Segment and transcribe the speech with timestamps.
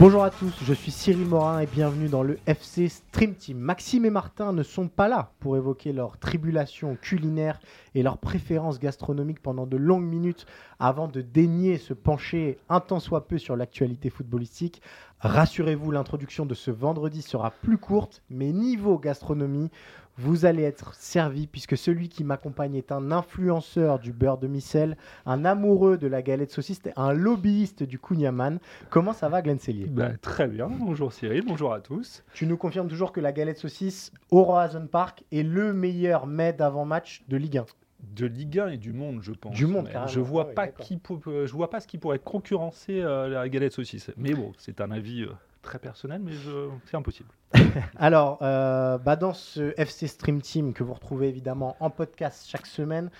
[0.00, 3.58] Bonjour à tous, je suis Cyril Morin et bienvenue dans le FC Stream Team.
[3.58, 7.60] Maxime et Martin ne sont pas là pour évoquer leurs tribulations culinaires
[7.94, 10.46] et leurs préférences gastronomiques pendant de longues minutes
[10.80, 14.82] avant de daigner se pencher un tant soit peu sur l'actualité footballistique.
[15.20, 19.70] Rassurez-vous, l'introduction de ce vendredi sera plus courte, mais niveau gastronomie,
[20.16, 24.96] vous allez être servi puisque celui qui m'accompagne est un influenceur du beurre de micelle,
[25.26, 28.58] un amoureux de la galette saucisse, un lobbyiste du Kunyaman.
[28.90, 32.22] Comment ça va, Glenn Cellier Bah, très bien, bonjour Cyril, bonjour à tous.
[32.32, 36.52] Tu nous confirmes toujours que la galette saucisse au Roazhon Park est le meilleur mets
[36.52, 37.66] d'avant-match de Ligue 1.
[38.14, 39.54] De Ligue 1 et du monde, je pense.
[39.54, 39.88] Du monde.
[40.08, 43.72] Je vois Ah pas qui je vois pas ce qui pourrait concurrencer euh, la galette
[43.72, 44.10] saucisse.
[44.16, 45.30] Mais bon, c'est un avis euh,
[45.64, 47.28] très personnel, mais je- c'est impossible.
[47.96, 52.66] Alors, euh, bah dans ce FC Stream Team que vous retrouvez évidemment en podcast chaque
[52.66, 53.10] semaine,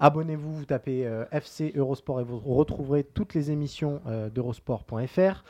[0.00, 5.44] abonnez-vous, vous tapez euh, FC Eurosport et vous retrouverez toutes les émissions euh, d'eurosport.fr.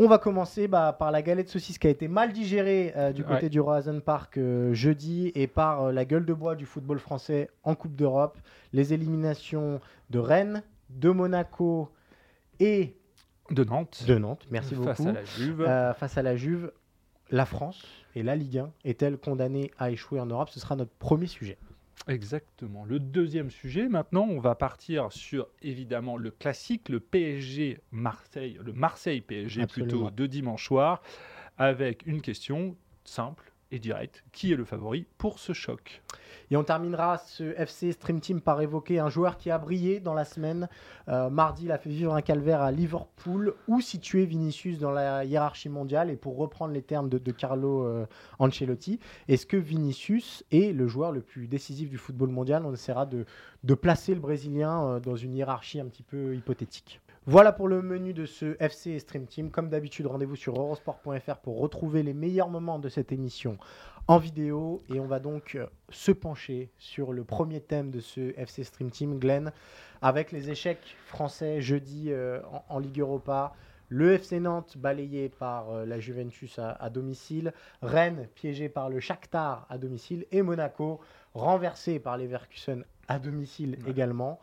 [0.00, 3.22] On va commencer bah, par la galette saucisse qui a été mal digérée euh, du
[3.22, 3.48] côté Ouais.
[3.48, 7.48] du Roazhon Park euh, jeudi et par euh, la gueule de bois du football français
[7.62, 8.36] en Coupe d'Europe.
[8.72, 11.90] Les éliminations de Rennes, de Monaco
[12.58, 12.96] et
[13.50, 14.46] De Nantes, de Nantes.
[14.50, 15.08] Merci face beaucoup.
[15.08, 15.60] à la Juve.
[15.60, 16.72] Euh, face à la Juve,
[17.30, 20.48] la France et la Ligue 1 est-elle condamnée à échouer en Europe?
[20.50, 21.58] Ce sera notre premier sujet.
[22.08, 22.84] Exactement.
[22.84, 28.72] Le deuxième sujet, maintenant, on va partir sur évidemment le classique, le PSG Marseille, le
[28.72, 29.90] Marseille PSG Absolument.
[29.90, 31.02] plutôt de dimanche soir,
[31.56, 36.02] avec une question simple et directe qui est le favori pour ce choc
[36.50, 40.14] Et on terminera ce FC Stream Team par évoquer un joueur qui a brillé dans
[40.14, 40.68] la semaine.
[41.08, 43.54] Euh, mardi, il a fait vivre un calvaire à Liverpool.
[43.68, 48.06] Où situer Vinicius dans la hiérarchie mondiale Et pour reprendre les termes de, Carlo euh,
[48.38, 52.64] Ancelotti, est-ce que Vinicius est le joueur le plus décisif du football mondial?
[52.66, 53.24] On essaiera de,
[53.64, 57.00] de placer le Brésilien euh, dans une hiérarchie un petit peu hypothétique.
[57.26, 59.50] Voilà pour le menu de ce FC Stream Team.
[59.50, 63.56] Comme d'habitude, rendez-vous sur eurosport.fr pour retrouver les meilleurs moments de cette émission
[64.08, 64.82] en vidéo.
[64.94, 68.90] Et on va donc euh, se pencher sur le premier thème de ce FC Stream
[68.90, 69.52] Team, Glenn,
[70.02, 73.54] avec les échecs français jeudi euh, en, en Ligue Europa.
[73.88, 79.00] Le FC Nantes balayé par euh, la Juventus à, à domicile, Rennes piégé par le
[79.00, 81.00] Shakhtar à domicile et Monaco
[81.32, 83.90] renversé par les Verkusen à domicile Ouais.
[83.90, 84.40] également.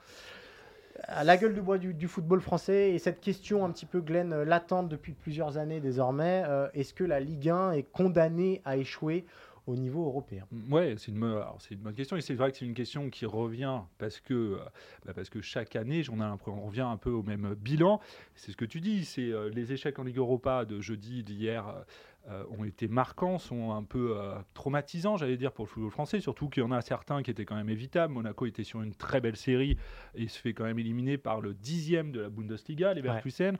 [1.08, 2.92] À la gueule de bois du, du football français.
[2.92, 6.94] Et cette question un petit peu Glenn euh, latente depuis plusieurs années désormais, euh, est-ce
[6.94, 9.26] que la Ligue 1 est condamnée à échouer
[9.68, 12.74] au niveau européen Ouais, c'est une, c'est bonne question et c'est vrai que c'est une
[12.74, 14.58] question qui revient parce que, euh,
[15.06, 18.00] bah, parce que chaque année, on, a on revient un peu au même bilan.
[18.36, 21.84] C'est ce que tu dis, c'est euh, les échecs en Ligue Europa de jeudi, d'hier
[22.30, 26.20] euh, ont été marquants, sont un peu euh, traumatisants, j'allais dire, pour le football français,
[26.20, 28.14] surtout qu'il y en a certains qui étaient quand même évitables.
[28.14, 29.76] Monaco était sur une très belle série
[30.14, 33.54] et se fait quand même éliminer par le dixième de la Bundesliga, les Ouais.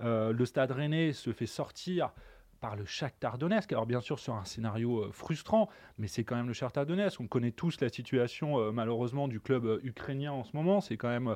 [0.00, 2.12] Euh, le Stade Rennais se fait sortir
[2.60, 3.72] par le Shakhtar Donetsk.
[3.72, 7.20] Alors bien sûr sur un scénario euh, frustrant, mais c'est quand même le Shakhtar Donetsk.
[7.20, 10.80] On connaît tous la situation euh, malheureusement du club euh, ukrainien en ce moment.
[10.80, 11.34] C'est quand même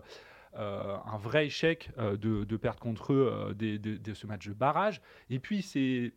[0.54, 5.00] un vrai échec de, de perdre contre eux de ce match de barrage.
[5.30, 6.12] Et puis c'est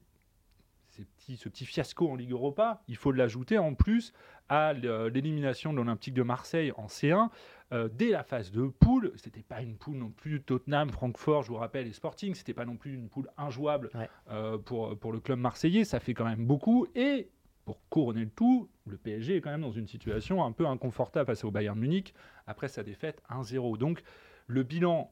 [0.96, 4.14] ces petits- ce petit fiasco en Ligue Europa, il faut l'ajouter en plus
[4.50, 7.30] à l'élimination de l'Olympique de Marseille en C1
[7.72, 9.12] euh, dès la phase de poule.
[9.16, 12.36] C'était pas une poule non plus Tottenham, Francfort, je vous rappelle, et Sporting.
[12.36, 14.08] C'était pas non plus une poule injouable Ouais.
[14.30, 15.84] euh, pour, pour le club marseillais.
[15.84, 16.86] Ça fait quand même beaucoup.
[16.96, 17.30] Et
[17.66, 21.26] pour couronner le tout, le PSG est quand même dans une situation un peu inconfortable
[21.26, 22.14] face au Bayern Munich
[22.46, 23.78] après sa défaite 1-0.
[23.80, 24.04] Donc
[24.46, 25.12] le bilan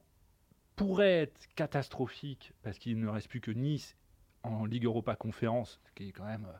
[0.76, 3.96] pourrait être catastrophique parce qu'il ne reste plus que Nice
[4.44, 6.58] en Ligue Europa Conférence, ce qui est quand même euh,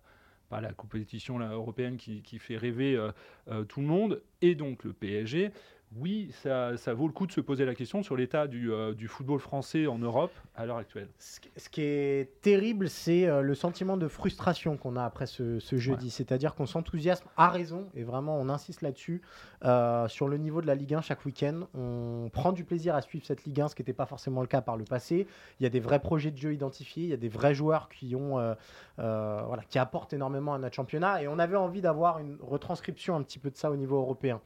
[0.49, 3.13] pas la compétition européenne qui, qui fait rêver euh,
[3.49, 5.53] euh, tout le monde, et donc le PSG.
[5.97, 9.39] Oui, ça, vaut le coup de se poser la question sur l'état du, euh, football
[9.39, 11.09] français en Europe à l'heure actuelle.
[11.19, 16.11] Ce qui est terrible, c'est euh, le sentiment de frustration qu'on a après ce, jeudi.
[16.11, 19.23] C'est-à-dire qu'on s'enthousiasme à raison, et vraiment on insiste là-dessus,
[19.65, 21.69] euh, sur le niveau de la Ligue 1 chaque week-end.
[21.75, 24.49] On prend du plaisir à suivre cette Ligue 1, ce qui n'était pas forcément le
[24.49, 25.29] cas par le passé.
[25.61, 27.89] Il y a des vrais projets de jeu identifiés, il y a des vrais joueurs
[27.89, 28.57] qui, ont,
[28.97, 33.23] voilà, qui apportent énormément à notre championnat, et on avait envie d'avoir une retranscription un
[33.23, 34.41] petit peu de ça au niveau européen.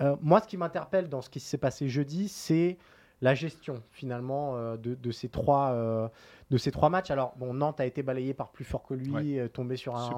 [0.00, 2.78] Euh, moi, ce qui m'interpelle dans ce qui s'est passé jeudi, c'est
[3.22, 6.08] la gestion finalement euh, de, ces trois, euh,
[6.50, 7.10] de ces trois matchs.
[7.10, 10.10] Alors, bon, Nantes a été balayé par plus fort que lui, tombé sur un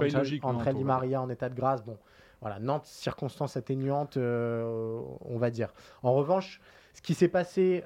[0.42, 1.84] André Di Maria en état de grâce.
[1.84, 1.98] Bon,
[2.40, 5.72] voilà, Nantes, circonstance atténuante, on va dire.
[6.02, 6.60] En revanche,
[6.94, 7.82] ce qui s'est passé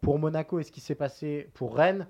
[0.00, 2.08] pour Monaco et ce qui s'est passé pour Rennes,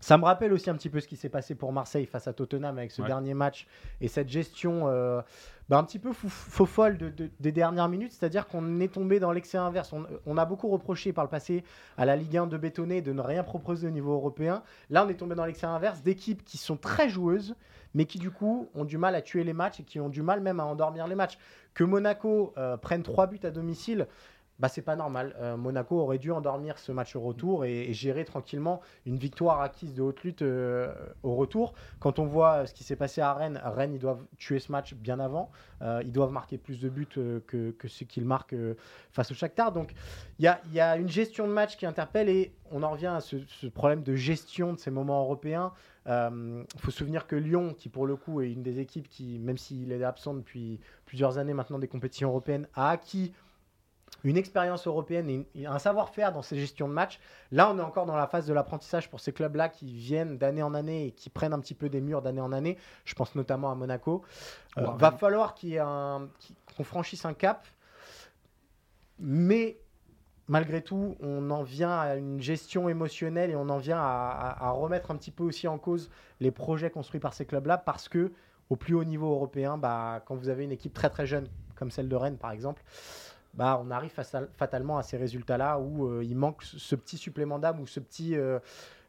[0.00, 2.32] ça me rappelle aussi un petit peu ce qui s'est passé pour Marseille face à
[2.32, 3.66] Tottenham avec ce dernier match
[4.00, 5.20] et cette gestion euh,
[5.68, 6.98] bah, un petit peu faux folle
[7.40, 9.94] des dernières minutes, c'est-à-dire qu'on est tombé dans l'excès inverse.
[10.26, 11.64] On, a beaucoup reproché par le passé
[11.96, 14.62] à la Ligue 1 de bétonner, de ne rien proposer au niveau européen.
[14.90, 17.54] Là, on est tombé dans l'excès inverse d'équipes qui sont très joueuses,
[17.94, 20.22] mais qui du coup ont du mal à tuer les matchs et qui ont du
[20.22, 21.38] mal même à endormir les matchs.
[21.74, 24.08] Que Monaco euh, prenne trois buts à domicile,
[24.58, 25.34] bah, c'est pas normal.
[25.40, 29.94] Euh, Monaco aurait dû endormir ce match au retour et, gérer tranquillement une victoire acquise
[29.94, 31.74] de haute lutte euh, au retour.
[31.98, 34.94] Quand on voit ce qui s'est passé à Rennes, Rennes, ils doivent tuer ce match
[34.94, 35.50] bien avant.
[35.82, 38.54] Euh, ils doivent marquer plus de buts que, ce qu'ils marquent
[39.10, 39.72] face au Shakhtar.
[39.72, 39.94] Donc
[40.38, 43.66] il y a, une gestion de match qui interpelle et on en revient à ce
[43.66, 45.72] problème de gestion de ces moments européens.
[46.06, 49.38] Il faut se souvenir que Lyon, qui pour le coup est une des équipes qui,
[49.38, 53.32] même s'il est absent depuis plusieurs années maintenant des compétitions européennes, a acquis
[54.24, 57.18] une expérience européenne et un savoir-faire dans ces gestions de match.
[57.50, 60.62] Là, on est encore dans la phase de l'apprentissage pour ces clubs-là qui viennent d'année
[60.62, 62.78] en année et qui prennent un petit peu des murs d'année en année.
[63.04, 64.22] Je pense notamment à Monaco.
[64.76, 67.66] Il euh, va falloir qu'on franchisse un cap.
[69.18, 69.78] Mais
[70.48, 75.10] malgré tout, on en vient à une gestion émotionnelle et on en vient à, remettre
[75.10, 76.10] un petit peu aussi en cause
[76.40, 78.32] les projets construits par ces clubs-là parce que
[78.70, 81.90] au plus haut niveau européen, bah, quand vous avez une équipe très très jeune comme
[81.90, 82.82] celle de Rennes par exemple,
[83.54, 87.80] bah, on arrive fatalement à ces résultats-là où euh, il manque ce petit supplément d'âme
[87.80, 88.58] ou ce petit euh,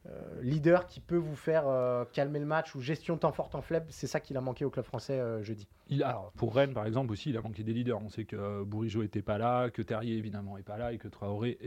[0.05, 1.63] euh, leader qui peut vous faire
[2.11, 3.85] calmer le match ou gestion temps fort, temps faible.
[3.89, 5.65] C'est ça qu'il a manqué au club français jeudi.
[5.87, 8.01] Il, alors, pour Rennes, par exemple, aussi, il a manqué des leaders.
[8.01, 11.07] On sait que Bourigeau n'était pas là, que Terrier, évidemment, n'est pas là et que
[11.07, 11.57] Traoré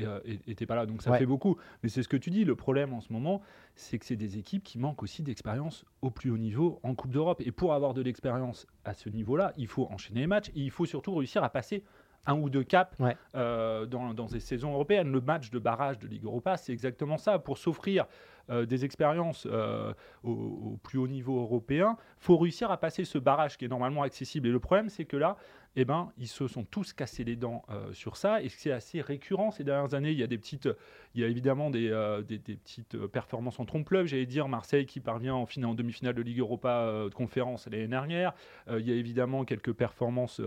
[0.47, 0.85] n'était pas là.
[0.85, 1.57] Donc ça fait beaucoup.
[1.83, 2.45] Mais c'est ce que tu dis.
[2.45, 3.41] Le problème en ce moment,
[3.75, 7.13] c'est que c'est des équipes qui manquent aussi d'expérience au plus haut niveau en Coupe
[7.13, 7.41] d'Europe.
[7.41, 10.71] Et pour avoir de l'expérience à ce niveau-là, il faut enchaîner les matchs et il
[10.71, 11.85] faut surtout réussir à passer
[12.27, 12.97] un ou deux caps
[13.35, 15.11] euh, dans, dans, ces saisons européennes.
[15.11, 17.39] Le match de barrage de Ligue Europa, c'est exactement ça.
[17.39, 18.07] Pour s'offrir
[18.49, 23.57] euh, des expériences euh, au, plus haut niveau européen, faut réussir à passer ce barrage
[23.59, 24.47] qui est normalement accessible.
[24.47, 25.37] Et le problème, c'est que là,
[25.75, 28.41] eh ben, ils se sont tous cassés les dents euh, sur ça.
[28.43, 30.13] Et c'est assez récurrent ces dernières années.
[30.13, 30.69] Il y a des petites,
[31.15, 31.89] il y a évidemment des,
[32.29, 34.07] des, petites performances en trompe-l'œuvre.
[34.07, 37.89] J'allais dire Marseille qui parvient en, finale, en demi-finale de Ligue Europa de conférence l'année
[37.89, 38.33] dernière.
[38.71, 40.41] il y a évidemment quelques performances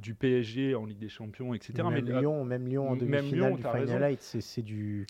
[0.00, 1.82] du PSG en Ligue des Champions, etc.
[1.90, 5.06] Même Lyon, même Lyon en demi-finale du Final c'est du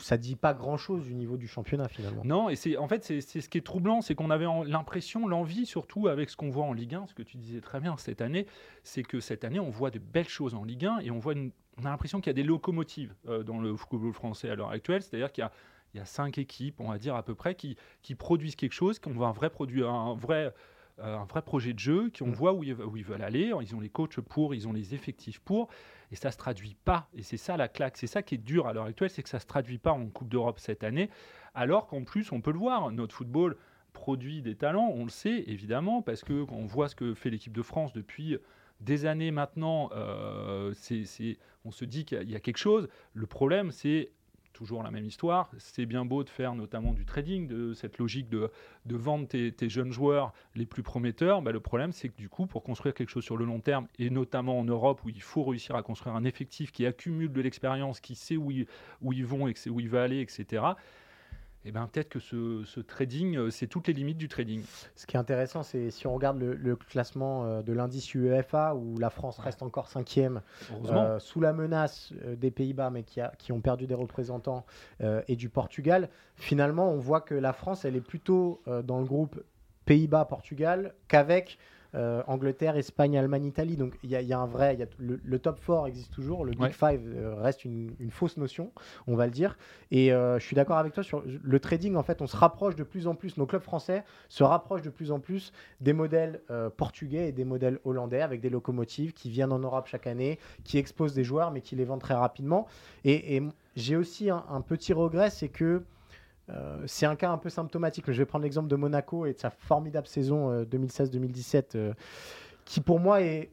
[0.00, 2.22] ça dit pas grand chose du niveau du championnat finalement.
[2.24, 5.66] Non, et c'est en fait c'est ce qui est troublant, c'est qu'on avait l'impression, l'envie
[5.66, 8.20] surtout avec ce qu'on voit en Ligue 1, ce que tu disais très bien cette
[8.20, 8.46] année,
[8.82, 11.34] c'est que cette année on voit de belles choses en Ligue 1 et on voit
[11.78, 14.70] on a l'impression qu'il y a des locomotives euh, dans le football français à l'heure
[14.70, 15.52] actuelle, c'est-à-dire qu'il y a
[15.94, 18.72] il y a cinq équipes, on va dire à peu près, qui, qui produisent quelque
[18.72, 20.54] chose, qui ont un vrai produit, un vrai,
[21.02, 22.32] un vrai projet de jeu, qui on mm.
[22.32, 25.40] voit où où ils veulent aller, ils ont les coachs pour, ils ont les effectifs
[25.40, 25.68] pour,
[26.10, 27.08] et ça se traduit pas.
[27.14, 29.28] Et c'est ça la claque, c'est ça qui est dur à l'heure actuelle, c'est que
[29.28, 31.10] ça se traduit pas en Coupe d'Europe cette année,
[31.54, 33.56] alors qu'en plus on peut le voir, notre football
[33.92, 37.30] produit des talents, on le sait évidemment, parce que quand on voit ce que fait
[37.30, 38.38] l'équipe de France depuis
[38.80, 40.72] des années maintenant, euh,
[41.64, 42.88] on se dit qu'il y a quelque chose.
[43.12, 44.12] Le problème, c'est
[44.52, 45.50] toujours la même histoire.
[45.58, 48.50] C'est bien beau de faire notamment du trading, de cette logique de,
[48.88, 51.42] vendre tes, jeunes joueurs les plus prometteurs.
[51.42, 53.86] Bah, le problème, c'est que du coup, pour construire quelque chose sur le long terme,
[53.98, 57.40] et notamment en Europe, où il faut réussir à construire un effectif qui accumule de
[57.40, 60.62] l'expérience, qui sait où ils vont, et où il va aller, etc.,
[61.66, 64.62] eh ben, peut-être que ce, trading, euh, c'est toutes les limites du trading.
[64.94, 68.98] Ce qui est intéressant, c'est si on regarde le, classement euh, de l'indice UEFA, où
[68.98, 70.40] la France reste encore cinquième,
[70.86, 74.64] euh, sous la menace des Pays-Bas, mais qui, a, qui, ont perdu des représentants,
[75.28, 79.42] et du Portugal, finalement, on voit que la France, elle est plutôt dans le groupe
[79.84, 81.58] Pays-Bas-Portugal qu'avec
[81.94, 83.76] euh, Angleterre, Espagne, Allemagne, Italie.
[83.76, 85.60] Donc il y, a- il y a un vrai, il y a le, le top
[85.64, 86.72] 4 existe toujours, le Big Ouais.
[86.72, 88.72] 5 euh, reste une, une fausse notion,
[89.06, 89.56] on va le dire.
[89.90, 91.96] Et euh, je suis d'accord avec toi sur le trading.
[91.96, 93.36] En fait, on se rapproche de plus en plus.
[93.36, 96.40] Nos clubs français se rapprochent de plus en plus des modèles
[96.76, 100.78] portugais et des modèles hollandais avec des locomotives qui viennent en Europe chaque année, qui
[100.78, 102.66] exposent des joueurs mais qui les vendent très rapidement.
[103.04, 103.42] Et, et
[103.76, 105.82] j'ai aussi un, un petit regret, c'est que
[106.86, 108.10] c'est un cas un peu symptomatique.
[108.10, 111.92] Je vais prendre l'exemple de Monaco et de sa formidable saison euh, 2016-2017, euh,
[112.64, 113.50] qui pour moi est,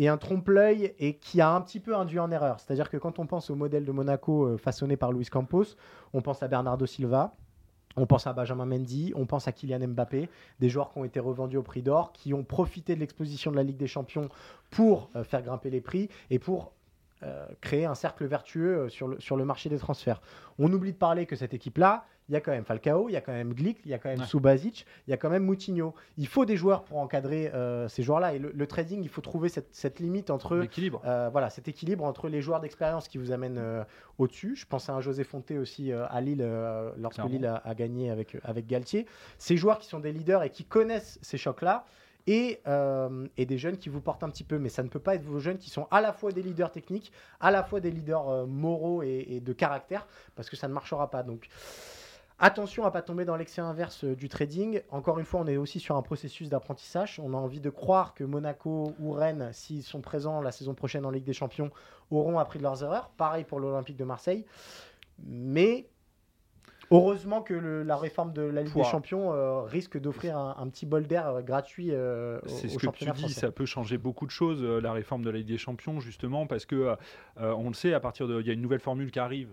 [0.00, 2.60] un trompe-l'œil et qui a un petit peu induit en erreur.
[2.60, 5.76] C'est-à-dire que quand on pense au modèle de Monaco euh, façonné par Luis Campos,
[6.12, 7.34] on pense à Bernardo Silva.
[7.96, 10.28] On pense à Benjamin Mendy, on pense à Kylian Mbappé,
[10.58, 13.56] des joueurs qui ont été revendus au prix d'or, qui ont profité de l'exposition de
[13.56, 14.28] la Ligue des Champions
[14.70, 16.72] pour euh, faire grimper les prix et pour
[17.24, 20.20] euh, créer un cercle vertueux euh, sur le, sur le marché des transferts.
[20.58, 23.16] On oublie de parler que cette équipe-là, il y a quand même Falcao, il y
[23.16, 24.26] a quand même Glick, il y a quand même Ouais.
[24.26, 25.94] Subasic, il y a quand même Moutinho.
[26.16, 28.32] Il faut des joueurs pour encadrer euh, ces joueurs-là.
[28.34, 31.02] Et le, le trading, il faut trouver cette, cette limite entre L'équilibre.
[31.04, 33.62] euh, voilà, cet équilibre entre les joueurs d'expérience qui vous amènent
[34.18, 34.56] au-dessus.
[34.56, 36.46] Je pense à un José Fonté aussi à Lille
[36.96, 37.22] lorsque.
[37.24, 39.06] Lille a, a gagné avec, avec Galtier.
[39.38, 41.84] Ces joueurs qui sont des leaders et qui connaissent ces chocs-là.
[42.26, 44.98] Et, euh, et des jeunes qui vous portent un petit peu, mais ça ne peut
[44.98, 47.80] pas être vos jeunes qui sont à la fois des leaders techniques, à la fois
[47.80, 51.22] des leaders euh, moraux et, et de caractère, parce que ça ne marchera pas.
[51.22, 51.48] Donc
[52.38, 54.80] attention à pas tomber dans l'excès inverse euh, du trading.
[54.90, 57.20] Encore une fois, on est aussi sur un processus d'apprentissage.
[57.22, 61.04] On a envie de croire que Monaco ou Rennes, s'ils sont présents la saison prochaine
[61.06, 61.70] en Ligue des Champions,
[62.10, 63.10] auront appris de leurs erreurs.
[63.16, 64.44] Pareil pour l'Olympique de Marseille.
[65.22, 65.88] Mais
[66.90, 68.84] heureusement que le- la réforme de la Ligue Pouah.
[68.84, 72.78] des Champions euh, risque d'offrir un, un petit bol d'air euh, gratuit euh, C'est ce
[72.78, 73.28] que tu dis, français.
[73.40, 76.46] ça peut changer beaucoup de choses, euh, la réforme de la Ligue des Champions, justement,
[76.46, 76.94] parce que
[77.36, 79.48] on le sait, à partir de, il y a une nouvelle formule qui arrive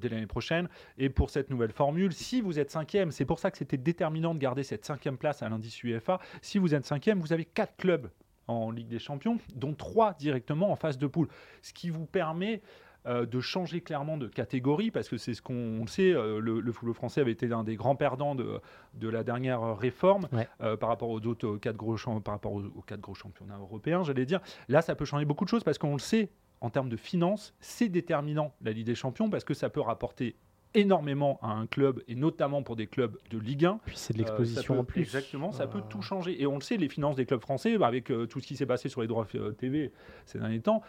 [0.00, 3.50] dès l'année prochaine, et pour cette nouvelle formule, si vous êtes cinquième, c'est pour ça
[3.50, 6.18] que c'était déterminant de garder cette cinquième place à l'indice UEFA.
[6.40, 8.08] Si vous êtes cinquième, vous avez quatre clubs
[8.48, 11.28] en Ligue des Champions, dont trois directement en phase de poule,
[11.62, 12.60] ce qui vous permet
[13.06, 16.38] euh, de changer clairement de catégorie, parce que c'est ce qu'on on le sait, euh,
[16.38, 18.60] le, le football français avait été un des grands perdants de,
[18.94, 20.48] de la dernière euh, réforme Ouais.
[20.60, 24.02] euh, par rapport aux autres quatre gros par rapport aux, aux quatre gros championnats européens,
[24.04, 24.40] j'allais dire.
[24.68, 26.30] Là, ça peut changer beaucoup de choses parce qu'on le sait
[26.60, 30.36] en termes de finances, c'est déterminant la Ligue des Champions parce que ça peut rapporter
[30.74, 33.80] énormément à un club et notamment pour des clubs de Ligue 1.
[33.84, 35.00] Puis c'est de Euh, l'exposition peut- en plus.
[35.02, 36.40] Exactement, ça peut tout changer.
[36.40, 38.56] Et on le sait, les finances des clubs français, bah, avec euh, tout ce qui
[38.56, 39.26] s'est passé sur les droits
[39.58, 39.92] TV
[40.24, 40.82] ces derniers temps,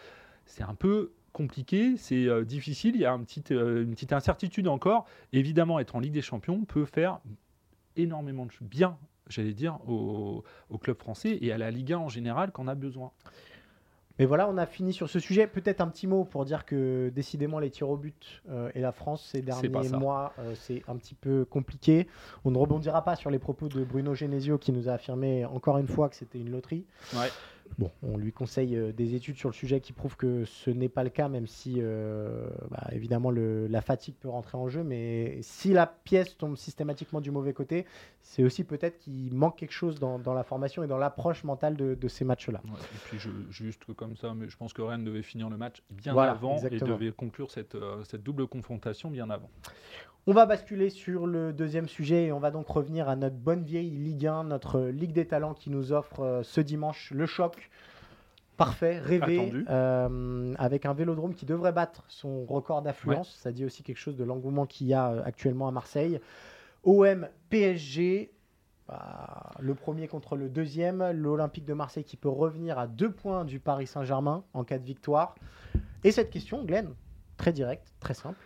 [0.46, 4.14] c'est un peu compliqué, c'est euh, difficile, il y a un petit, euh, une petite
[4.14, 5.04] incertitude encore.
[5.34, 7.20] Évidemment, être en Ligue des Champions peut faire
[7.96, 8.96] énormément de bien,
[9.28, 12.74] j'allais dire, au, au club français et à la Ligue 1 en général qu'on a
[12.74, 13.12] besoin.
[14.18, 15.46] Mais voilà, on a fini sur ce sujet.
[15.46, 18.92] Peut-être un petit mot pour dire que décidément les tirs au but euh, et la
[18.92, 22.06] France ces derniers mois, euh, c'est un petit peu compliqué.
[22.44, 25.78] On ne rebondira pas sur les propos de Bruno Genesio qui nous a affirmé encore
[25.78, 26.84] une fois que c'était une loterie.
[27.14, 27.28] Ouais.
[27.78, 30.88] Bon, on lui conseille euh, des études sur le sujet qui prouvent que ce n'est
[30.88, 34.84] pas le cas, même si euh, bah, évidemment le- la fatigue peut rentrer en jeu.
[34.84, 37.84] Mais si la pièce tombe systématiquement du mauvais côté,
[38.22, 41.76] c'est aussi peut-être qu'il manque quelque chose dans, dans la formation et dans l'approche mentale
[41.76, 42.60] de, de ces matchs-là.
[42.64, 45.56] Ouais, et puis je, juste comme ça, mais je pense que Rennes devait finir le
[45.56, 46.86] match bien Voilà, avant exactement.
[46.94, 49.50] et devait conclure cette, euh, cette double confrontation bien avant.
[50.26, 53.62] On va basculer sur le deuxième sujet et on va donc revenir à notre bonne
[53.62, 57.53] vieille Ligue 1, notre Ligue des talents qui nous offre ce dimanche le choc
[58.56, 63.34] parfait, rêvé, euh, avec un vélodrome qui devrait battre son record d'affluence.
[63.36, 66.20] Ça dit aussi quelque chose de l'engouement qu'il y a euh, actuellement à Marseille.
[66.84, 68.32] OM PSG,
[68.88, 73.44] bah, le premier contre le deuxième, l'Olympique de Marseille qui peut revenir à deux points
[73.44, 75.34] du Paris Saint-Germain en cas de victoire.
[76.04, 76.94] Et cette question, Glenn,
[77.36, 78.38] très directe, très simple.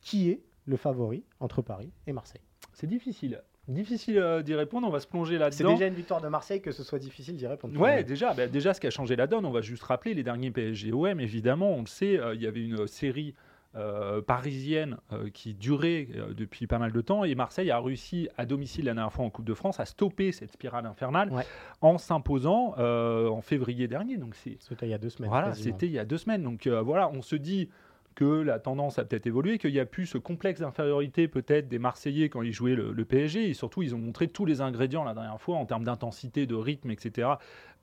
[0.00, 2.42] Qui est le favori entre Paris et Marseille?
[2.72, 3.42] C'est difficile.
[3.66, 5.72] Difficile euh, d'y répondre, on va se plonger C'est là-dedans.
[5.72, 7.78] déjà une victoire de Marseille que ce soit difficile d'y répondre.
[7.80, 10.22] Ouais, déjà, bah, déjà, ce qui a changé la donne, on va juste rappeler les
[10.22, 13.34] derniers PSG-OM, évidemment, on le sait, euh, il y avait une série
[13.74, 16.06] euh, parisienne euh, qui durait
[16.36, 19.30] depuis pas mal de temps, et Marseille a réussi à domicile la dernière fois en
[19.30, 21.42] Coupe de France à stopper cette spirale infernale Ouais.
[21.80, 24.16] en s'imposant en février dernier.
[24.18, 25.30] Donc c'est C'était il y a deux semaines.
[25.30, 25.72] voilà, quasiment.
[25.72, 26.42] c'était il y a deux semaines.
[26.42, 27.68] Donc voilà, on se dit
[28.14, 31.78] que la tendance a peut-être évolué, qu'il n'y a plus ce complexe d'infériorité peut-être des
[31.78, 35.04] Marseillais quand ils jouaient le, le PSG, et surtout ils ont montré tous les ingrédients
[35.04, 37.28] la dernière fois en termes d'intensité, de rythme, etc.,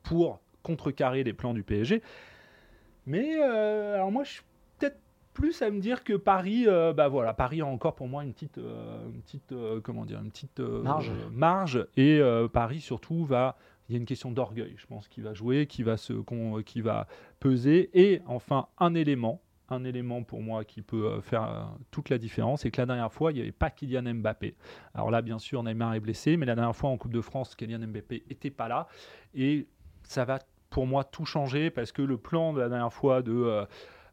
[0.04, 2.02] pour contrecarrer les plans du PSG.
[3.06, 4.44] Mais euh, alors moi je suis
[4.80, 5.00] peut-être
[5.34, 8.34] plus à me dire que Paris, euh, bah voilà, Paris a encore pour moi une
[8.34, 11.12] petite, euh, une petite, euh, comment dire, une petite Marge.
[11.32, 12.22] marge, et
[12.54, 13.58] Paris surtout va,
[13.90, 16.62] il y a une question d'orgueil, je pense, qui va jouer, qui va se, qu'on-
[16.64, 17.08] qui va
[17.40, 22.10] peser, et enfin un élément, un élément pour moi qui peut euh, faire euh, toute
[22.10, 24.56] la différence, c'est que la dernière fois, il n'y avait pas Kylian Mbappé.
[24.94, 27.56] Alors là, bien sûr, Neymar est blessé, mais la dernière fois en Coupe de France,
[27.56, 28.88] Kylian Mbappé n'était pas là.
[29.34, 29.68] Et
[30.04, 33.66] ça va pour moi tout changer parce que le plan de la dernière fois de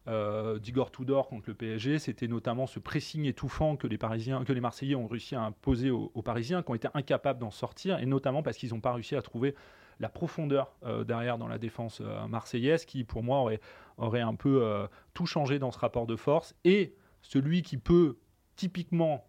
[0.09, 4.55] euh, d'Igor Tudor contre le PSG, c'était notamment ce pressing étouffant que les Parisiens, que
[4.55, 8.07] les Marseillais ont réussi à imposer aux, Parisiens, qui ont été incapables d'en sortir, et
[8.07, 9.55] notamment parce qu'ils n'ont pas réussi à trouver
[10.01, 13.61] la profondeur euh, derrière dans la défense euh, marseillaise, qui pour moi aurait,
[13.99, 16.55] aurait un peu tout changé dans ce rapport de force.
[16.65, 18.19] Et celui qui peut
[18.57, 19.29] typiquement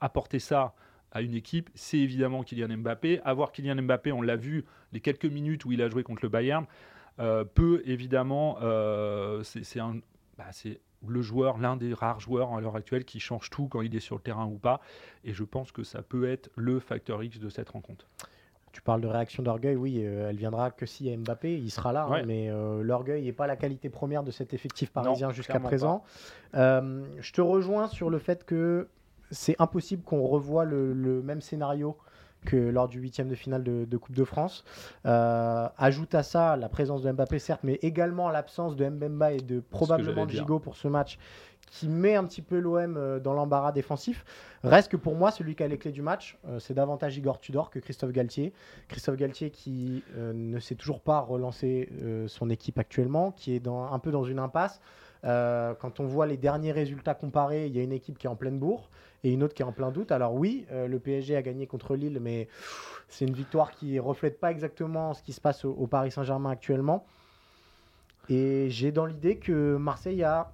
[0.00, 0.74] apporter ça
[1.12, 3.20] à une équipe, c'est évidemment Kylian Mbappé.
[3.24, 6.28] Avoir Kylian Mbappé, on l'a vu les quelques minutes où il a joué contre le
[6.28, 6.66] Bayern,
[7.20, 9.42] euh, peut évidemment, euh,
[10.38, 13.82] bah, c'est le joueur, l'un des rares joueurs à l'heure actuelle qui change tout quand
[13.82, 14.80] il est sur le terrain ou pas.
[15.24, 18.06] Et je pense que ça peut être le facteur X de cette rencontre.
[18.72, 21.70] Tu parles de réaction d'orgueil, oui, euh, elle viendra que si y a Mbappé, il
[21.70, 22.50] sera là, hein, mais
[22.82, 26.02] l'orgueil n'est pas la qualité première de cet effectif parisien jusqu'à présent.
[26.54, 28.88] je te rejoins sur le fait que
[29.32, 31.96] c'est impossible qu'on revoie le, même scénario
[32.44, 34.64] que lors du huitième de finale de, Coupe de France.
[35.06, 39.40] Euh, ajoute à ça la présence de Mbappé, certes, mais également l'absence de Mbemba et
[39.40, 41.18] de probablement de Gigot pour ce match
[41.70, 44.26] qui met un petit peu l'OM euh, dans l'embarras défensif.
[44.62, 47.38] Reste que pour moi, celui qui a les clés du match, euh, c'est davantage Igor
[47.38, 48.52] Tudor que Christophe Galtier.
[48.88, 51.88] Christophe Galtier qui ne sait toujours pas relancer
[52.26, 54.80] son équipe actuellement, qui est dans, un peu dans une impasse.
[55.22, 58.36] quand on voit les derniers résultats comparés, il y a une équipe qui est en
[58.36, 58.90] pleine bourre
[59.24, 60.12] et une autre qui est en plein doute.
[60.12, 62.48] Alors oui, euh, le PSG a gagné contre Lille, mais
[63.08, 67.04] c'est une victoire qui reflète pas exactement ce qui se passe au, Paris Saint-Germain actuellement.
[68.28, 70.52] Et j'ai dans l'idée que Marseille a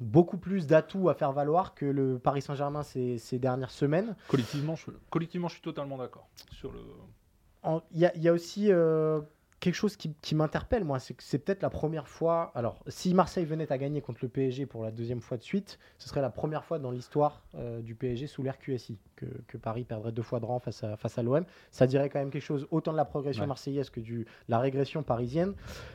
[0.00, 4.16] beaucoup plus d'atouts à faire valoir que le Paris Saint-Germain ces, dernières semaines.
[4.28, 6.28] Collectivement, je, collectivement, je suis totalement d'accord.
[6.50, 6.80] Sur le...
[7.92, 9.20] Il y, a aussi euh,
[9.66, 12.52] quelque chose qui, m'interpelle, moi, c'est que c'est peut-être la première fois.
[12.54, 15.80] Alors, si Marseille venait à gagner contre le PSG pour la deuxième fois de suite,
[15.98, 19.56] ce serait la première fois dans l'histoire euh, du PSG sous l'ère QSI que, que,
[19.56, 21.44] Paris perdrait deux fois de rang face à, face à l'OM.
[21.72, 25.02] Ça dirait quand même quelque chose autant de la progression marseillaise que de la régression
[25.02, 25.54] parisienne.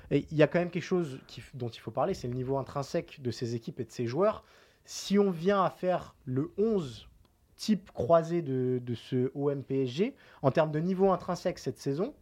[0.10, 2.34] Et il y a quand même quelque chose qui, dont il faut parler, c'est le
[2.34, 4.44] niveau intrinsèque de ces équipes et de ces joueurs.
[4.84, 7.08] Si on vient à faire le 11
[7.56, 12.14] type croisé de, de ce OM PSG, en termes de niveau intrinsèque cette saison,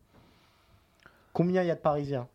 [1.33, 2.27] Combien il y a de Parisiens?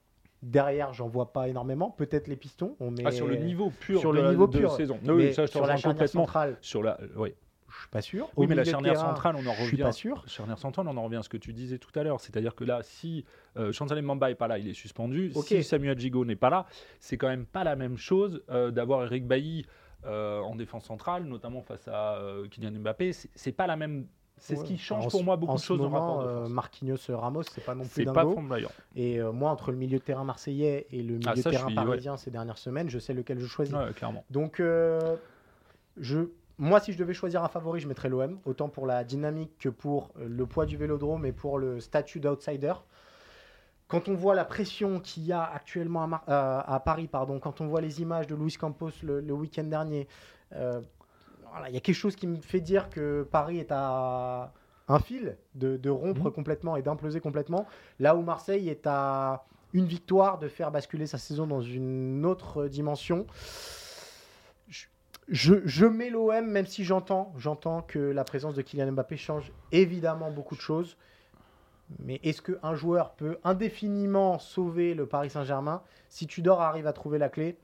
[0.42, 1.90] Derrière, j'en vois pas énormément.
[1.90, 2.76] Peut-être les pistons.
[2.80, 4.72] On ah, sur le niveau pur sur de le niveau pur.
[4.72, 4.98] saison.
[5.46, 6.58] sur la charnière centrale.
[6.60, 7.34] Sur la, oui.
[7.74, 8.30] Je suis pas sûr.
[8.36, 9.62] Oui, mais la charnière centrale, on en revient.
[9.62, 10.22] Je suis pas sûr.
[10.28, 12.20] Charnière centrale, on en revient à ce que tu disais tout à l'heure.
[12.20, 13.24] C'est-à-dire que là, si
[13.56, 15.32] euh, Chantal Mamba est pas là, il est suspendu.
[15.32, 16.66] Si Samuel Gigot n'est pas là,
[17.00, 19.66] c'est quand même pas la même chose euh, d'avoir Eric Bailly
[20.06, 23.12] euh, en défense centrale, notamment face à euh, Kylian Mbappé.
[23.34, 24.06] C'est pas la même
[24.44, 27.44] c'est ce qui change pour moi beaucoup de choses moment, rapport de euh, Marquinhos Ramos,
[27.44, 28.68] c'est pas non plus pas flamboyant.
[28.94, 31.74] Et euh, moi, entre le milieu de terrain marseillais et le milieu ah, de terrain
[31.74, 33.74] parisien ces dernières semaines, je sais lequel je choisis.
[33.96, 34.22] clairement.
[34.28, 35.16] Donc, euh,
[35.96, 36.28] je,
[36.58, 39.70] moi, si je devais choisir un favori, je mettrais l'OM, autant pour la dynamique que
[39.70, 42.74] pour le poids du vélodrome et pour le statut d'outsider.
[43.88, 47.80] Quand on voit la pression qu'il y a actuellement à, Paris, pardon, quand on voit
[47.80, 50.06] les images de Luis Campos le, le week-end dernier,
[51.68, 54.52] il y a quelque chose qui me fait dire que Paris est à
[54.88, 56.32] un fil de, rompre mhm.
[56.32, 57.66] complètement et d'imploser complètement,
[57.98, 62.68] là où Marseille est à une victoire de faire basculer sa saison dans une autre
[62.68, 63.26] dimension.
[65.28, 69.52] Je, je mets l'OM, même si j'entends, j'entends que la présence de Kylian Mbappé change
[69.72, 70.96] évidemment beaucoup de choses.
[71.98, 77.18] Mais est-ce qu'un joueur peut indéfiniment sauver le Paris Saint-Germain Si Tudor arrive à trouver
[77.18, 77.56] la clé,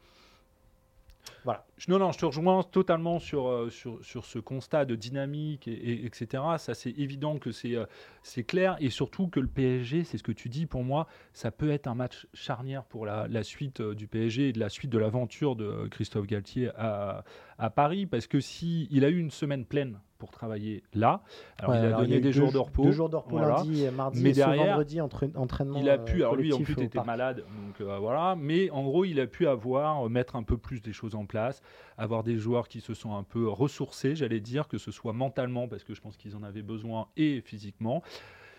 [1.88, 6.04] Non, non, je te rejoins totalement sur, euh, sur, sur ce constat de dynamique, et,
[6.04, 6.42] etc.
[6.58, 7.86] Ça, c'est évident que c'est euh,
[8.22, 8.76] c'est clair.
[8.80, 11.86] Et surtout que le PSG, c'est ce que tu dis, pour moi, ça peut être
[11.86, 15.56] un match charnière pour la, suite euh, du PSG et de la suite de l'aventure
[15.56, 17.24] de Christophe Galtier à,
[17.58, 18.06] à Paris.
[18.06, 21.22] Parce que si il a eu une semaine pleine pour travailler là.
[21.58, 22.84] Alors, il a donné des jours de repos.
[22.84, 25.80] Deux jours de repos lundi, mardi mais et derrière, vendredi, entraînement.
[25.80, 28.36] Il a pu, alors lui en plus était malade, donc euh, voilà.
[28.38, 31.26] Mais en gros, il a pu avoir, euh, mettre un peu plus des choses en
[31.26, 31.62] place,
[31.98, 35.66] avoir des joueurs qui se sont un peu ressourcés, j'allais dire, que ce soit mentalement,
[35.66, 38.02] parce que je pense qu'ils en avaient besoin, et physiquement.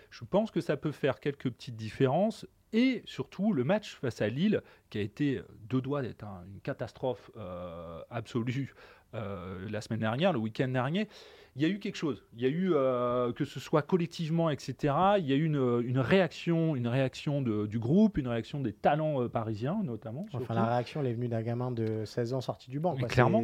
[0.10, 2.46] Je pense que ça peut faire quelques petites différences.
[2.74, 7.30] Et surtout, le match face à Lille, qui a été deux doigts d'être une catastrophe
[7.36, 8.74] euh, absolue
[9.14, 11.08] la semaine dernière, le week-end dernier
[11.56, 12.24] il y a eu quelque chose.
[12.34, 16.00] Il y a eu, euh, que ce soit collectivement, etc., il y a eu une,
[16.00, 20.26] réaction, une réaction du groupe, une réaction des talents euh, parisiens, notamment.
[20.34, 22.96] Enfin, la réaction, elle est venue d'un gamin de 16 ans sorti du banc.
[22.96, 23.44] Clairement,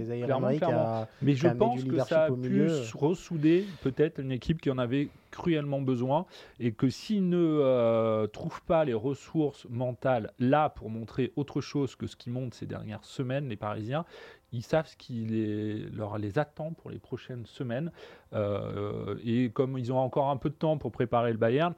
[1.21, 5.81] Mais je pense que ça a pu ressouder peut-être une équipe qui en avait cruellement
[5.81, 6.25] besoin
[6.59, 11.95] et que s'ils ne euh, trouvent pas les ressources mentales là pour montrer autre chose
[11.95, 14.05] que ce qui montre ces dernières semaines, les Parisiens,
[14.51, 17.91] ils savent ce qui les, leur les attend pour les prochaines semaines.
[18.33, 21.73] Euh, et comme ils ont encore un peu de temps pour préparer le Bayern,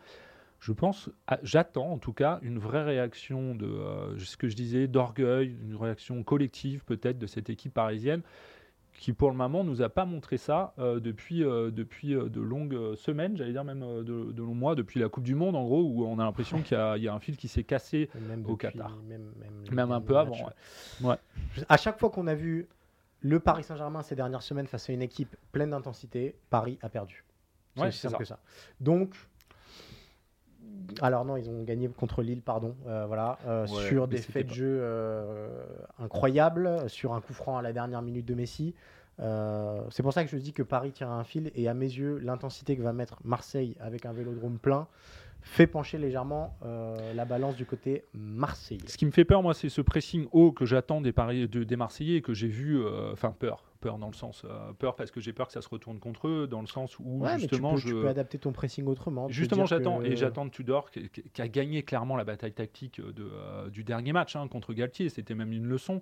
[0.59, 1.09] je pense,
[1.41, 5.75] j'attends en tout cas une vraie réaction de euh, ce que je disais, d'orgueil, une
[5.75, 8.21] réaction collective peut-être de cette équipe parisienne
[8.99, 13.37] qui pour le moment nous a pas montré ça euh, depuis, depuis de longues semaines,
[13.37, 16.19] j'allais dire même de, longs mois, depuis la Coupe du Monde en gros, où on
[16.19, 18.09] a l'impression qu'il y, a un fil qui s'est cassé
[18.45, 18.97] au Qatar.
[19.71, 20.49] Même, un peu avant.
[21.01, 21.15] Ouais.
[21.67, 22.67] À chaque fois qu'on a vu
[23.21, 27.23] le Paris Saint-Germain ces dernières semaines face à une équipe pleine d'intensité, Paris a perdu.
[27.75, 28.39] C'est aussi simple que ça.
[28.79, 29.15] Donc,
[31.01, 34.53] alors non, ils ont gagné contre Lille, pardon, euh, voilà, euh, sur des faits de
[34.53, 35.63] jeu euh,
[35.99, 38.73] incroyables, sur un coup franc à la dernière minute de Messi.
[39.17, 42.17] c'est pour ça que je dis que Paris tire un fil et à mes yeux,
[42.19, 44.87] l'intensité que va mettre Marseille avec un vélodrome plein,
[45.41, 48.87] fait pencher légèrement euh, la balance du côté marseillais.
[48.87, 51.13] Ce qui me fait peur, moi, c'est ce pressing haut que j'attends des,
[51.47, 54.95] des Marseillais et que j'ai vu, euh, enfin peur, peur dans le sens, euh, peur
[54.95, 57.75] parce que j'ai peur que ça se retourne contre eux, dans le sens où justement
[57.75, 57.95] tu peux, je...
[57.95, 59.27] tu peux adapter ton pressing autrement.
[59.29, 63.83] Justement, j'attends et j'attends Tudor qui, qui, a gagné clairement la bataille tactique de, du
[63.83, 66.01] dernier match hein, contre Galtier, c'était même une leçon.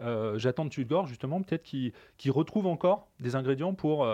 [0.00, 4.06] j'attends Tudor justement peut-être qu'il retrouve encore des ingrédients pour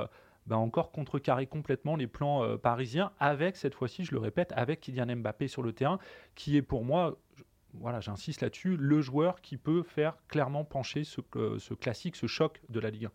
[0.46, 4.80] bah, encore contrecarrer complètement les plans euh, parisiens, avec cette fois-ci, je le répète, avec
[4.80, 5.98] Kylian Mbappé sur le terrain,
[6.34, 7.16] qui est pour moi,
[7.80, 12.26] voilà, j'insiste là-dessus, le joueur qui peut faire clairement pencher ce, euh, ce classique, ce
[12.26, 13.10] choc de la Ligue 1.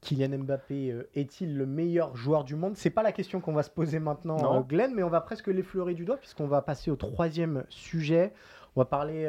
[0.00, 2.76] Kylian Mbappé euh, est-il le meilleur joueur du monde?
[2.76, 5.94] C'est pas la question qu'on va se poser maintenant, Glenn, mais on va presque l'effleurer
[5.94, 8.32] du doigt puisqu'on va passer au troisième sujet.
[8.76, 9.24] On va parler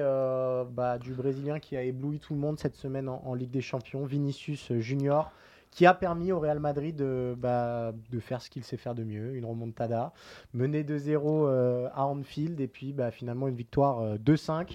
[0.72, 4.04] bah, du Brésilien qui a ébloui tout le monde cette semaine en Ligue des Champions,
[4.04, 5.32] Vinicius Junior
[5.75, 9.03] qui a permis au Real Madrid de, bah, de faire ce qu'il sait faire de
[9.03, 10.13] mieux, une remontada,
[10.53, 14.65] mener 2-0 euh, à Anfield et puis bah, finalement une victoire 2-5 euh,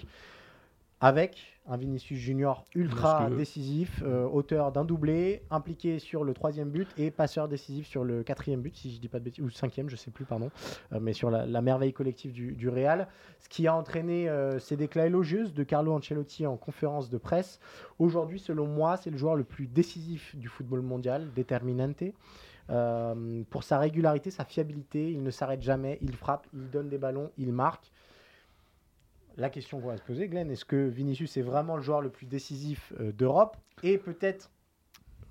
[1.01, 6.87] avec un Vinicius Junior ultra décisif, euh, auteur d'un doublé, impliqué sur le troisième but
[6.97, 9.89] et passeur décisif sur le quatrième but, si je dis pas de bêtises, ou cinquième,
[9.89, 10.51] je sais plus, pardon,
[10.93, 13.07] euh, mais sur la, merveille collective du, Real,
[13.39, 17.59] ce qui a entraîné euh, ces déclats élogieuses de Carlo Ancelotti en conférence de presse.
[17.97, 22.03] Aujourd'hui, selon moi, c'est le joueur le plus décisif du football mondial, déterminante.
[23.49, 27.31] pour sa régularité, sa fiabilité, il ne s'arrête jamais, il frappe, il donne des ballons,
[27.37, 27.91] il marque
[29.37, 32.25] la question va se poser, Glenn, est-ce que Vinicius est vraiment le joueur le plus
[32.25, 34.51] décisif euh, d'Europe Et peut-être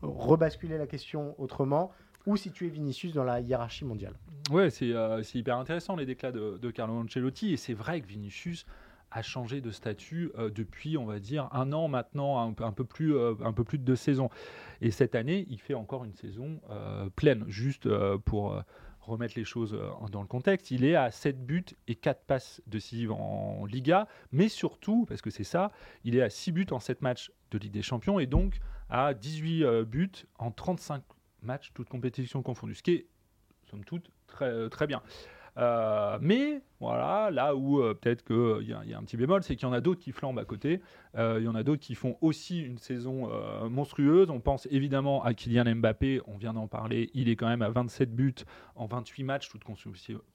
[0.02, 1.92] rebasculer la question autrement,
[2.26, 4.14] où situer Vinicius dans la hiérarchie mondiale
[4.50, 8.66] Ouais, euh, c'est hyper intéressant les déclats de, Carlo Ancelotti, et c'est vrai que Vinicius
[9.10, 13.14] a changé de statut euh, depuis, on va dire, un an maintenant, un, peu, plus,
[13.18, 14.30] un peu plus de deux saisons.
[14.80, 16.60] Et cette année, il fait encore une saison
[17.16, 17.88] pleine, juste
[18.24, 18.62] pour
[19.10, 22.62] remettre les choses euh, dans le contexte, il est à 7 buts et 4 passes
[22.66, 25.70] décisives en Liga, mais surtout, parce que c'est ça,
[26.04, 29.14] il est à 6 buts en 7 matchs de Ligue des Champions et donc à
[29.14, 31.02] 18 euh, buts en 35
[31.42, 33.06] matchs, toutes compétitions confondues, ce qui est,
[33.70, 35.02] somme toute, très, euh, très bien.
[35.56, 39.56] Euh, mais voilà, là où euh, peut-être qu'il y, y, a un petit bémol, c'est
[39.56, 40.80] qu'il y en a d'autres qui flambent à côté.
[41.16, 43.30] Euh, il y en a d'autres qui font aussi une saison
[43.68, 44.30] monstrueuse.
[44.30, 47.10] On pense évidemment à Kylian Mbappé, on vient d'en parler.
[47.14, 48.34] Il est quand même à 27 buts
[48.76, 49.64] en 28 matchs, toutes,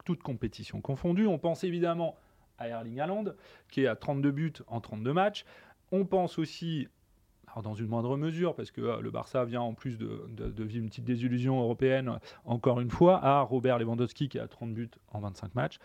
[0.06, 1.28] toute compétitions confondues.
[1.28, 2.16] On pense évidemment
[2.58, 3.26] à Erling Haaland,
[3.70, 5.46] qui est à 32 buts en 32 matchs.
[5.92, 6.88] On pense aussi
[7.62, 10.90] dans une moindre mesure, parce que euh, le Barça vient en plus de, vivre une
[10.90, 15.56] petite désillusion européenne, encore une fois, à Robert Lewandowski qui a 30 buts en 25
[15.56, 15.80] matchs.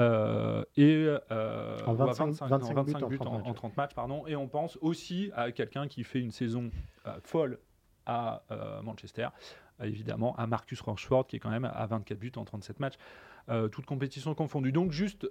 [0.00, 2.26] Euh, et euh, en 25,
[3.06, 3.94] buts, en, 30 matchs.
[3.94, 6.70] pardon, et on pense aussi à quelqu'un qui fait une saison
[7.22, 7.58] folle
[8.06, 8.42] à
[8.82, 9.28] Manchester,
[9.80, 12.96] évidemment à Marcus Rashford qui est quand même à 24 buts en 37 matchs,
[13.70, 14.72] toutes compétitions confondues.
[14.72, 15.28] Donc juste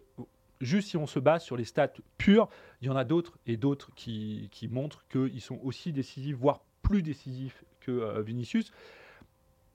[0.62, 2.50] juste si on se base sur les stats pures,
[2.82, 7.02] il y en a d'autres et d'autres qui, montrent qu'ils sont aussi décisifs, voire plus
[7.02, 8.72] décisifs que euh, Vinicius.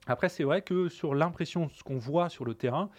[0.07, 2.89] Après, c'est vrai que sur l'impression, ce qu'on voit sur le terrain,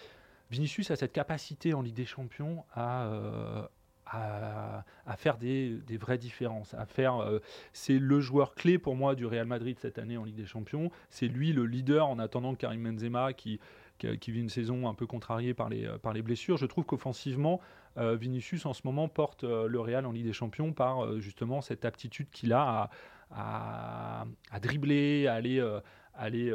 [0.50, 3.62] Vinicius a cette capacité en Ligue des Champions à, euh,
[4.06, 6.74] à, faire des, vraies différences.
[6.74, 7.38] À faire, euh,
[7.72, 10.90] c'est le joueur clé pour moi du Real Madrid cette année en Ligue des Champions.
[11.10, 13.60] C'est lui le leader en attendant Karim Benzema qui,
[14.20, 16.56] qui, vit une saison un peu contrariée par les, les blessures.
[16.56, 17.60] Je trouve qu'offensivement,
[17.98, 21.60] euh, Vinicius en ce moment porte euh, le Real en Ligue des Champions par justement
[21.60, 22.90] cette aptitude qu'il a
[23.30, 24.24] à,
[24.60, 25.64] dribbler, à aller,
[26.14, 26.52] aller,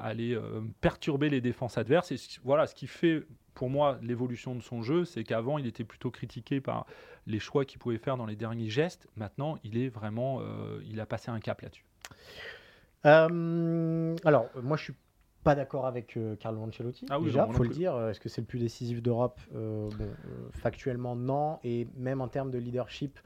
[0.00, 0.38] aller
[0.80, 2.12] perturber les défenses adverses.
[2.12, 5.84] Et voilà ce qui fait pour moi l'évolution de son jeu, c'est qu'avant il était
[5.84, 6.86] plutôt critiqué par
[7.26, 9.06] les choix qu'il pouvait faire dans les derniers gestes.
[9.16, 10.40] Maintenant, il est vraiment,
[10.88, 11.84] il a passé un cap là-dessus.
[13.04, 14.94] alors, moi je suis
[15.48, 17.06] pas d'accord avec euh, Carlo Ancelotti.
[17.08, 17.98] Ah déjà, il faut le dire.
[18.08, 20.12] Est-ce que c'est le plus décisif d'Europe euh, euh,
[20.52, 21.58] Factuellement, non.
[21.64, 23.18] Et même en termes de leadership,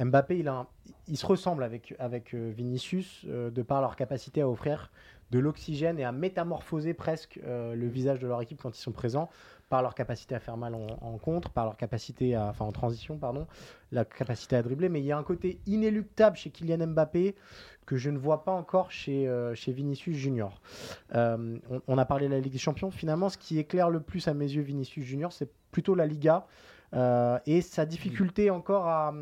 [0.00, 0.66] Mbappé, il, a
[1.06, 4.90] il se ressemble avec, avec Vinicius de par leur capacité à offrir
[5.30, 9.30] de l'oxygène et à métamorphoser presque le visage de leur équipe quand ils sont présents
[9.68, 13.16] par leur capacité à faire mal en, contre, par leur capacité à, enfin en transition,
[13.16, 13.46] pardon,
[13.92, 14.88] la capacité à dribbler.
[14.88, 17.34] Mais il y a un côté inéluctable chez Kylian Mbappé
[17.86, 20.60] que je ne vois pas encore chez, euh, chez Vinicius Junior.
[21.14, 22.90] Euh, on, a parlé de la Ligue des Champions.
[22.90, 26.46] Finalement, ce qui éclaire le plus à mes yeux Vinicius Junior, c'est plutôt la Liga
[26.94, 29.14] euh, et sa difficulté encore à,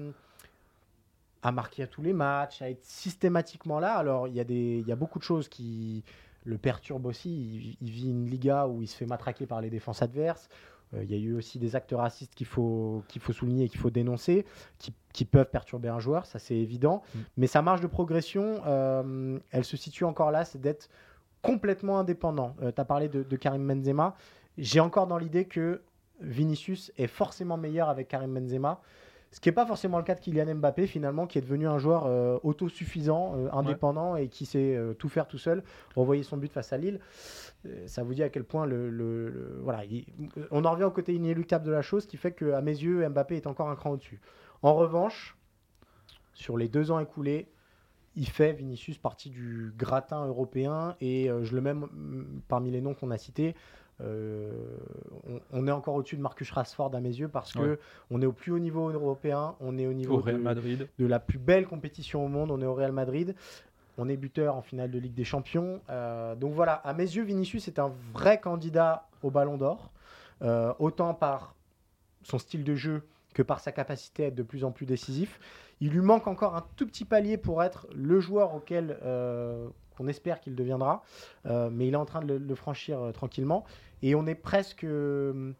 [1.43, 3.95] à marquer à tous les matchs, à être systématiquement là.
[3.95, 6.05] Alors, il y, a y a beaucoup de choses qui
[6.45, 7.77] le perturbe aussi.
[7.81, 10.49] Il, vit une Liga où il se fait matraquer par les défenses adverses.
[10.95, 13.69] Euh, il y a eu aussi des actes racistes qu'il faut, qu'il faut souligner et
[13.69, 14.45] qu'il faut dénoncer,
[14.79, 17.03] qui, qui, peuvent perturber un joueur, ça c'est évident.
[17.15, 17.19] Mm.
[17.39, 20.89] Mais sa marge de progression, euh, elle se situe encore là, c'est d'être
[21.41, 22.55] complètement indépendant.
[22.63, 24.15] Euh, tu as parlé de, de Karim Benzema.
[24.59, 25.83] J'ai encore dans l'idée que
[26.21, 28.81] Vinicius est forcément meilleur avec Karim Benzema.
[29.33, 31.79] Ce qui n'est pas forcément le cas de Kylian Mbappé, finalement, qui est devenu un
[31.79, 35.65] joueur euh, autosuffisant, euh, indépendant et qui sait euh, tout faire tout seul.
[35.97, 37.01] Revoyez son but face à Lille.
[37.87, 39.59] ça vous dit à quel point le.
[39.63, 39.85] voilà,
[40.51, 43.37] on en revient au côté inéluctable de la chose, qui fait qu'à mes yeux, Mbappé
[43.37, 44.21] est encore un cran au-dessus.
[44.61, 45.35] En revanche,
[46.35, 47.49] sur les deux ans écoulés,
[48.15, 52.93] il fait Vinicius partie du gratin européen et je le mets mm, parmi les noms
[52.93, 53.55] qu'on a cités.
[54.01, 54.51] Euh,
[55.53, 57.79] on, est encore au-dessus de Marcus Rashford à mes yeux parce que
[58.11, 60.89] on est au plus haut niveau européen, on est au niveau Real de, Madrid.
[60.99, 63.35] de la plus belle compétition au monde, on est au Real Madrid.
[63.99, 65.81] On est buteur en finale de Ligue des Champions.
[65.91, 69.93] Euh, donc voilà, à mes yeux, Vinicius est un vrai candidat au Ballon d'Or,
[70.41, 71.55] euh, autant par
[72.23, 73.03] son style de jeu
[73.35, 75.39] que par sa capacité à être de plus en plus décisif.
[75.81, 78.99] Il lui manque encore un tout petit palier pour être le joueur auquel
[80.03, 81.03] qu'on espère qu'il deviendra,
[81.45, 83.65] mais il est en train de le franchir tranquillement.
[84.03, 85.53] Et on est presque euh,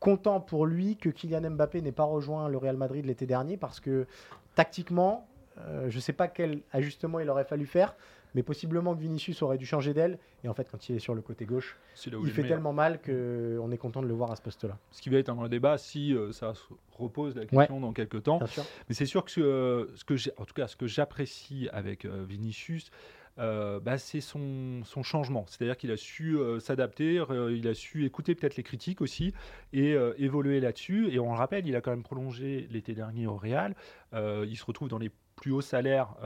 [0.00, 3.80] content pour lui que Kylian Mbappé n'ait pas rejoint le Real Madrid l'été dernier parce
[3.80, 4.06] que
[4.54, 7.94] tactiquement, euh, je ne sais pas quel ajustement il aurait fallu faire,
[8.34, 10.18] mais possiblement que Vinicius aurait dû changer d'aile.
[10.44, 13.70] Et en fait, quand il est sur le côté gauche, il fait tellement mal qu'on
[13.70, 14.76] est content de le voir à ce poste-là.
[14.90, 16.52] Ce qui va être un débat si euh, ça
[16.92, 18.40] repose la question dans quelques temps.
[18.88, 22.90] Mais c'est sûr que ce, que en tout cas, ce que j'apprécie avec Vinicius,
[23.38, 25.44] euh, bah, c'est son, changement.
[25.46, 29.32] C'est-à-dire qu'il a su euh, s'adapter, il a su écouter peut-être les critiques aussi
[29.72, 31.08] et euh, évoluer là-dessus.
[31.12, 33.74] Et on le rappelle, il a quand même prolongé l'été dernier au Real.
[34.14, 36.16] il se retrouve dans les plus hauts salaires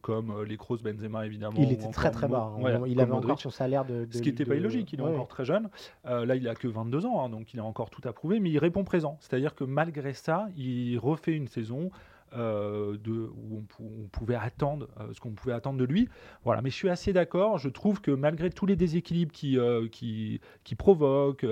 [0.00, 1.56] comme les Kroos, Benzema évidemment.
[1.58, 2.52] Il était très très bas.
[2.86, 5.44] Il avait encore son salaire de, Ce qui n'était pas illogique, il est encore très
[5.44, 5.68] jeune.
[6.04, 8.50] là, il a que 22 ans, hein, donc il a encore tout à prouver, mais
[8.50, 9.18] il répond présent.
[9.20, 11.90] C'est-à-dire que malgré ça, il refait une saison
[12.34, 16.08] euh, de, où on, pouvait attendre euh, ce qu'on pouvait attendre de lui.
[16.44, 17.58] Voilà, mais je suis assez d'accord.
[17.58, 21.46] Je trouve que malgré tous les déséquilibres qui, euh, qui, qui provoquent,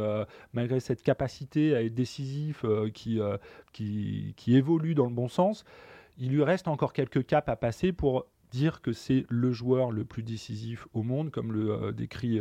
[0.53, 2.65] malgré cette capacité à être décisif
[2.95, 3.21] qui,
[3.73, 5.65] qui, qui évolue dans le bon sens,
[6.19, 10.05] il lui reste encore quelques caps à passer pour dire que c'est le joueur le
[10.05, 12.41] plus décisif au monde, comme le décrit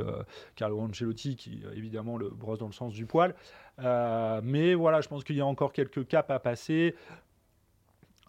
[0.55, 3.35] Carlo Ancelotti, qui évidemment le brosse dans le sens du poil.
[3.77, 6.95] mais voilà, je pense qu'il y a encore quelques caps à passer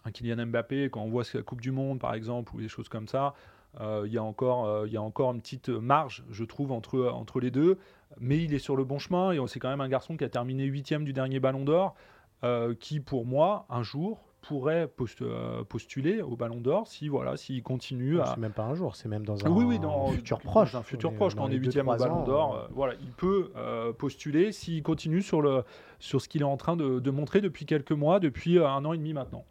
[0.05, 2.89] un Kylian Mbappé, quand on voit la Coupe du Monde par exemple, ou des choses
[2.89, 3.33] comme ça,
[3.79, 6.71] euh, il y, a encore, euh, il y a encore une petite marge, je trouve,
[6.71, 7.77] entre, les deux.
[8.19, 10.29] Mais il est sur le bon chemin et c'est quand même un garçon qui a
[10.29, 11.95] terminé huitième du dernier Ballon d'Or,
[12.43, 14.89] euh, qui pour moi, un jour, pourrait
[15.21, 18.25] euh, postuler au Ballon d'Or si voilà s'il continue à.
[18.25, 20.73] C'est même pas un jour, c'est même dans un oui, oui, dans, futur proche.
[20.75, 23.93] un futur proche, quand on est huitième au Ballon d'Or, euh, voilà, il peut euh,
[23.93, 25.63] postuler s'il continue sur le
[25.99, 28.97] sur ce qu'il est en train de, montrer depuis quelques mois, depuis un an et
[28.97, 29.45] demi maintenant.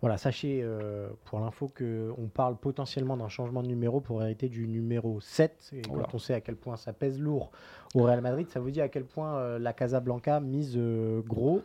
[0.00, 0.64] Voilà, sachez
[1.24, 5.70] pour l'info qu'on parle potentiellement d'un changement de numéro pour hériter du numéro 7.
[5.72, 7.50] Et quand on sait à quel point ça pèse lourd
[7.96, 10.78] au Real Madrid, ça vous dit à quel point la Casablanca mise
[11.26, 11.62] gros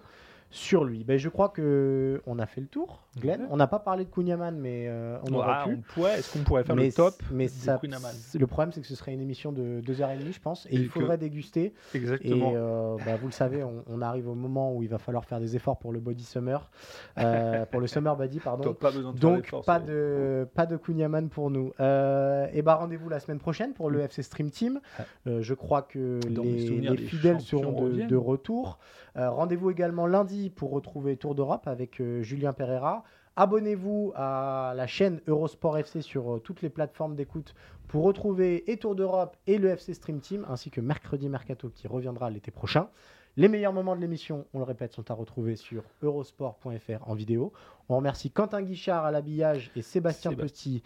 [0.50, 1.04] sur lui.
[1.04, 3.48] Ben, je crois que on a fait le tour, Glenn.
[3.50, 6.02] On n'a pas parlé de Kunyaman, mais euh, on aurait pu.
[6.02, 9.22] Est-ce qu'on pourrait faire le top mais ça, Le problème, c'est que ce serait une
[9.22, 11.74] émission de 2h30, je pense, et, il faudrait déguster.
[11.94, 12.52] Exactement.
[12.52, 15.40] Et euh, bah, vous le savez, on, arrive au moment où il va falloir faire
[15.40, 16.70] des efforts pour le body summer,
[17.18, 18.74] euh, pour le summer body, pardon.
[18.74, 21.72] Pas besoin de Donc pas de pas de Kunyaman pour nous.
[21.80, 24.80] et bah rendez-vous la semaine prochaine pour le FC Stream Team.
[25.26, 28.80] je crois que les, fidèles seront de, de retour.
[29.16, 33.04] Rendez-vous également lundi pour retrouver Tour d'Europe avec euh, Julien Pereira.
[33.38, 37.54] Abonnez-vous à la chaîne Eurosport FC sur euh, toutes les plateformes d'écoute
[37.88, 41.88] pour retrouver et Tour d'Europe et le FC Stream Team, ainsi que Mercredi Mercato qui
[41.88, 42.90] reviendra l'été prochain.
[43.38, 47.52] Les meilleurs moments de l'émission, on le répète, sont à retrouver sur eurosport.fr en vidéo.
[47.90, 50.80] On remercie Quentin Guichard à l'habillage et Sébastien Sébastien.
[50.82, 50.84] Petit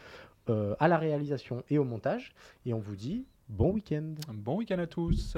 [0.50, 2.34] euh, à la réalisation et au montage.
[2.66, 4.16] Et on vous dit bon week-end.
[4.34, 5.38] Bon week-end à tous.